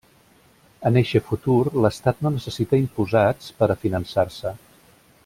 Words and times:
En 0.89 0.95
eixe 1.01 1.21
futur, 1.27 1.57
l'Estat 1.85 2.25
no 2.27 2.31
necessita 2.39 2.79
imposats 2.87 3.55
per 3.61 3.71
a 3.71 3.77
finançar-se. 3.85 4.57